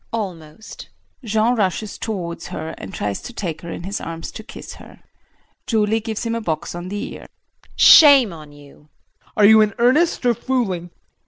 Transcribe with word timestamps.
JULIE. 0.11 0.19
Almost. 0.23 0.89
[Jean 1.23 1.53
rushes 1.55 1.99
towards 1.99 2.47
her 2.47 2.69
and 2.79 2.91
tries 2.91 3.21
to 3.21 3.31
take 3.33 3.61
her 3.61 3.69
in 3.69 3.83
his 3.83 4.01
arms 4.01 4.31
to 4.31 4.41
kiss 4.41 4.73
her.] 4.81 5.01
JULIE 5.67 5.99
[Gives 5.99 6.25
him 6.25 6.33
a 6.33 6.41
box 6.41 6.73
on 6.73 6.89
the 6.89 7.13
ear]. 7.13 7.27
Shame 7.75 8.33
on 8.33 8.51
you. 8.51 8.75
JEAN. 8.75 9.29
Are 9.37 9.45
you 9.45 9.61
in 9.61 9.75
earnest, 9.77 10.25
or 10.25 10.33
fooling? 10.33 10.89